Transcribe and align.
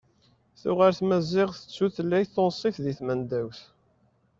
Tuɣal 0.61 0.93
tmaziɣt 0.99 1.59
d 1.67 1.71
tutlayt 1.75 2.31
tunṣbt 2.35 2.77
di 2.83 2.93
tmendawt. 2.99 3.61